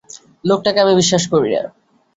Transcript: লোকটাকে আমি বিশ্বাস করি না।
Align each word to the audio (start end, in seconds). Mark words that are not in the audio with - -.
লোকটাকে 0.43 0.79
আমি 0.83 0.93
বিশ্বাস 0.95 1.23
করি 1.31 1.49
না। 1.55 1.61